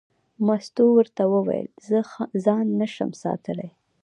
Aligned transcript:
مستو 0.45 0.83
ورته 0.97 1.23
وویل: 1.33 1.67
زه 1.87 1.99
ځان 2.45 2.65
نه 2.79 2.87
شم 2.93 3.11
ساتلی. 3.23 3.69